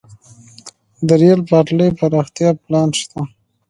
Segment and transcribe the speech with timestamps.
[1.07, 3.21] د ریل پټلۍ پراختیا پلان شته